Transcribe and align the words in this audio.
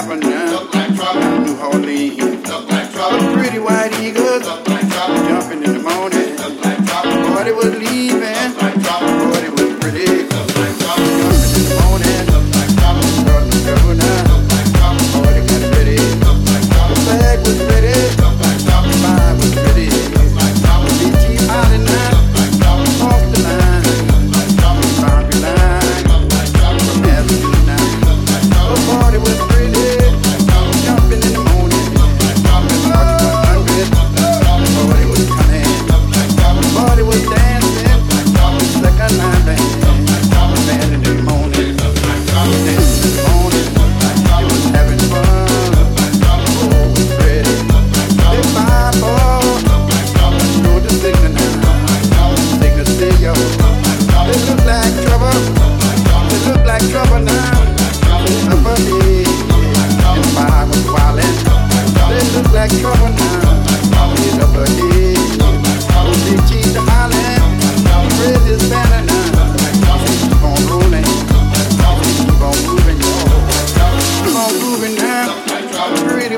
happened 0.00 0.22
now. 0.24 0.50
Look 0.50 0.74
like 0.74 0.94
trouble. 0.94 1.20
New 1.40 1.56
Orleans. 1.58 2.48
Look 2.48 2.68
like 2.68 2.92
trouble. 2.92 3.18
The 3.18 3.32
pretty 3.32 3.58
white 3.58 3.98
eagles. 4.00 4.85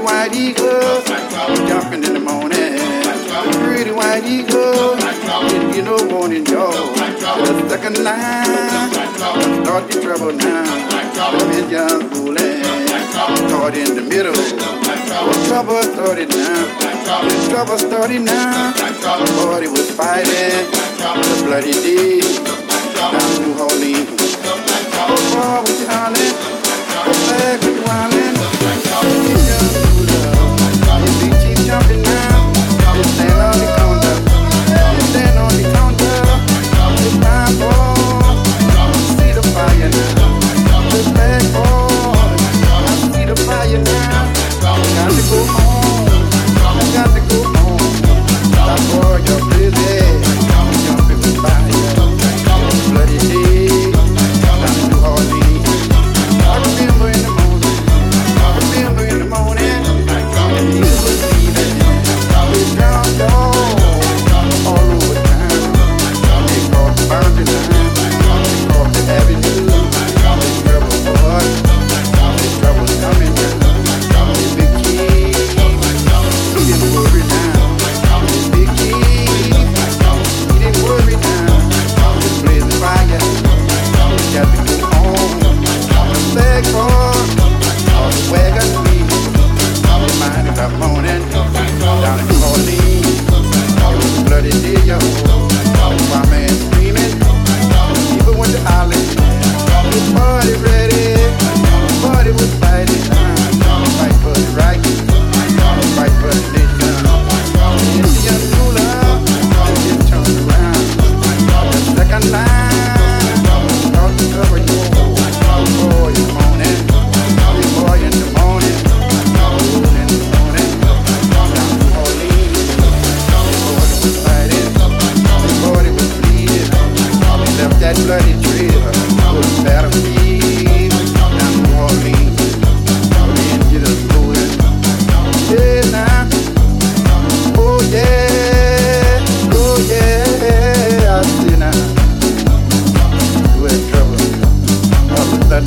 white 0.09 0.35
eagle, 0.35 1.03
jumping 1.69 2.03
in 2.03 2.15
the 2.15 2.21
morning. 2.21 2.81
Pretty 3.61 3.93
white 3.93 4.25
eagle, 4.25 4.97
didn't 5.49 5.73
get 5.73 5.85
no 5.85 5.97
warning, 6.09 6.47
y'all. 6.47 6.95
Just 7.45 7.61
stuck 7.69 7.85
in 7.85 8.03
line, 8.03 8.91
start 9.63 9.85
the 9.91 10.01
trouble 10.01 10.33
now. 10.33 10.65
Living 11.37 11.69
young 11.71 12.09
fooling, 12.11 12.63
caught 13.53 13.77
in 13.77 13.95
the 13.97 14.03
middle. 14.03 14.33
The 14.33 15.35
trouble 15.49 15.83
started 15.83 16.31
now. 16.31 16.65
The 17.29 17.49
trouble 17.51 17.79
started 17.79 18.23
now. 18.23 18.73
The 18.73 19.29
party 19.45 19.69
was 19.69 19.91
fighting, 19.91 20.65
the 20.97 21.43
bloody 21.45 21.73
deed. 21.85 22.38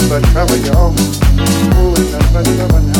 but 0.10 0.24
cover 0.34 0.58
your 0.58 0.78
own. 0.78 0.96
Ooh, 0.96 1.94
it's 1.98 2.12
not 2.12 2.91